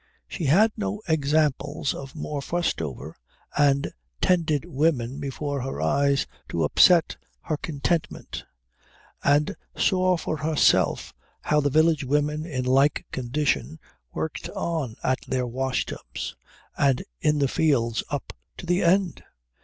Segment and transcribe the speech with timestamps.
[0.27, 3.15] She had no examples of more fussed over
[3.55, 8.43] and tended women before her eyes to upset her contentment,
[9.23, 13.79] and saw for herself how the village women in like condition
[14.11, 16.35] worked on at their wash tubs
[16.75, 19.21] and in the fields up to the end.